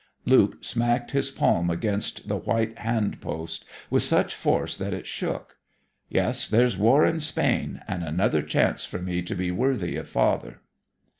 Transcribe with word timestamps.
Luke 0.25 0.63
smacked 0.63 1.11
his 1.11 1.29
palm 1.29 1.69
against 1.69 2.27
the 2.27 2.37
white 2.37 2.79
hand 2.79 3.21
post 3.21 3.65
with 3.91 4.01
such 4.01 4.33
force 4.33 4.75
that 4.75 4.95
it 4.95 5.05
shook. 5.05 5.57
'Yes, 6.09 6.49
there's 6.49 6.75
war 6.75 7.05
in 7.05 7.19
Spain; 7.19 7.83
and 7.87 8.03
another 8.03 8.41
chance 8.41 8.83
for 8.83 8.97
me 8.97 9.21
to 9.21 9.35
be 9.35 9.51
worthy 9.51 9.95
of 9.97 10.07
father.' 10.09 10.61